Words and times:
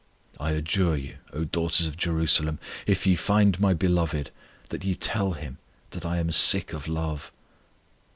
I 0.39 0.53
adjure 0.53 0.97
you, 0.97 1.17
O 1.31 1.43
daughters 1.43 1.85
of 1.85 1.95
Jerusalem, 1.95 2.57
if 2.87 3.05
ye 3.05 3.13
find 3.13 3.59
my 3.59 3.75
Beloved, 3.75 4.31
That 4.69 4.83
ye 4.83 4.95
tell 4.95 5.33
Him, 5.33 5.59
that 5.91 6.07
I 6.07 6.17
am 6.17 6.31
sick 6.31 6.73
of 6.73 6.87
love. 6.87 7.31